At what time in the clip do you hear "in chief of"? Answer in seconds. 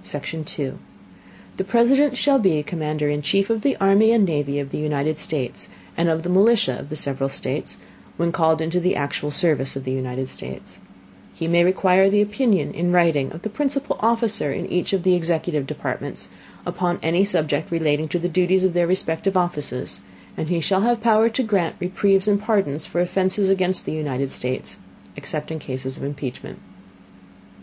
3.10-3.60